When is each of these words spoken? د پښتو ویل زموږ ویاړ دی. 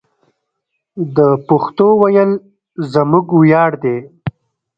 د 1.15 1.17
پښتو 1.47 1.87
ویل 2.01 2.31
زموږ 2.93 3.25
ویاړ 3.41 3.71
دی. 3.83 3.97